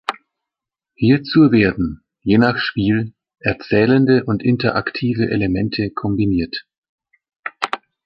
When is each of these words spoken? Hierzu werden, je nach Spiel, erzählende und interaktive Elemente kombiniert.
Hierzu 0.95 1.51
werden, 1.51 2.03
je 2.23 2.39
nach 2.39 2.57
Spiel, 2.57 3.13
erzählende 3.37 4.25
und 4.25 4.41
interaktive 4.41 5.29
Elemente 5.29 5.91
kombiniert. 5.91 6.65